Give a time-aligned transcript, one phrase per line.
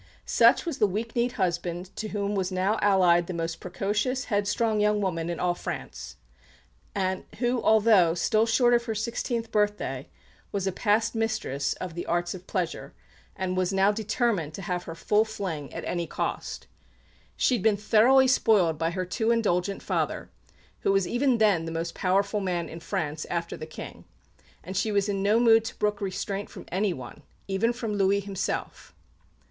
[0.25, 4.79] Such was the weak kneed husband to whom was now allied the most precocious, headstrong
[4.79, 6.15] young woman in all France;
[7.37, 10.09] who, although still short of her sixteenth birthday,
[10.51, 12.95] was a past mistress of the arts of pleasure,
[13.35, 16.65] and was now determined to have her full fling at any cost.
[17.37, 20.31] She had been thoroughly spoiled by her too indulgent father,
[20.79, 24.05] who was even then the most powerful man in France after the King;
[24.63, 28.95] and she was in no mood to brook restraint from anyone, even from Louis himself.